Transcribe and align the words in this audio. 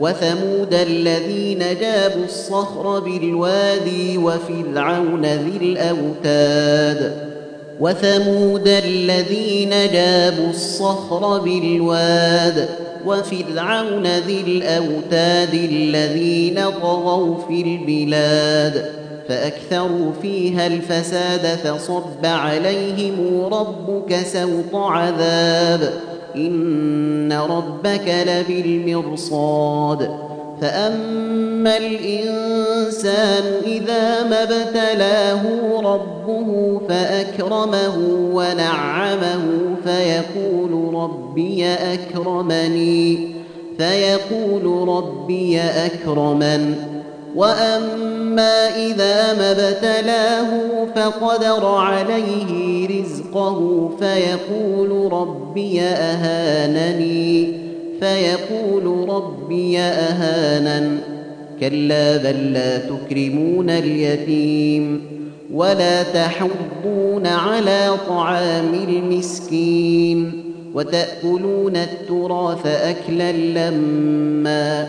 وثمود 0.00 0.74
الذين 0.74 1.58
جابوا 1.80 2.24
الصخر 2.24 3.00
بالوادي 3.00 4.18
وفرعون 4.18 5.24
ذي 5.24 5.56
الأوتاد. 5.62 7.12
وثمود 7.80 8.68
الذين 8.68 9.70
جابوا 9.70 10.50
الصخر 10.50 11.38
بالواد 11.38 12.68
وفرعون 13.06 14.06
ذي 14.06 14.40
الأوتاد 14.40 15.54
الذين 15.54 16.60
طغوا 16.82 17.34
في 17.48 17.62
البلاد. 17.62 18.90
فأكثروا 19.28 20.12
فيها 20.22 20.66
الفساد 20.66 21.46
فصب 21.46 22.24
عليهم 22.24 23.44
ربك 23.52 24.16
سوط 24.32 24.74
عذاب. 24.74 25.92
إن 26.36 27.32
ربك 27.32 28.24
لبالمرصاد. 28.26 30.10
فأما 30.60 31.76
الإنسان 31.76 33.42
إذا 33.66 34.22
ما 34.28 34.42
ابتلاه 34.42 35.42
ربه 35.80 36.80
فأكرمه 36.88 37.96
ونعمه 38.32 39.42
فيقول 39.84 40.94
ربي 40.94 41.66
أكرمني 41.66 43.28
فيقول 43.78 44.88
ربي 44.88 45.60
أكرمن. 45.60 46.95
واما 47.36 48.68
اذا 48.76 49.34
ما 49.34 49.50
ابتلاه 49.50 50.48
فقدر 50.94 51.66
عليه 51.66 52.88
رزقه 53.00 53.90
فيقول 53.98 55.12
ربي 55.12 55.80
اهانني 55.80 57.52
فيقول 58.00 59.08
ربي 59.08 59.78
اهانن 59.78 60.98
كلا 61.60 62.16
بل 62.16 62.52
لا 62.52 62.78
تكرمون 62.78 63.70
اليتيم 63.70 65.02
ولا 65.52 66.02
تحضون 66.02 67.26
على 67.26 67.90
طعام 68.08 68.74
المسكين 68.88 70.42
وتاكلون 70.74 71.76
التراث 71.76 72.66
اكلا 72.66 73.32
لمّا 73.32 74.88